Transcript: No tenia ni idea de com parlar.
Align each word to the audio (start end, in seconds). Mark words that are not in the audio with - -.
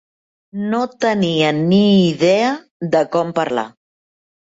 No 0.71 0.79
tenia 1.05 1.53
ni 1.59 1.83
idea 2.09 2.51
de 2.97 3.07
com 3.15 3.39
parlar. 3.41 3.71